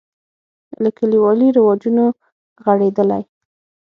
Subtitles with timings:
[0.83, 2.05] له کلیوالي رواجونو
[2.63, 3.23] غړېدلی.